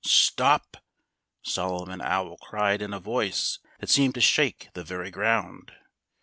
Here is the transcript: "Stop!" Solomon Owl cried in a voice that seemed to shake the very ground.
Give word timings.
"Stop!" 0.03 0.77
Solomon 1.43 2.01
Owl 2.01 2.35
cried 2.37 2.81
in 2.81 2.91
a 2.91 2.99
voice 2.99 3.59
that 3.81 3.91
seemed 3.91 4.15
to 4.15 4.19
shake 4.19 4.69
the 4.73 4.83
very 4.83 5.11
ground. 5.11 5.73